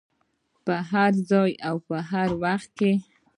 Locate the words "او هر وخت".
1.69-2.69